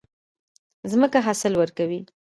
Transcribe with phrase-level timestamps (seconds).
[0.91, 1.99] ځمکه حاصل ورکوي.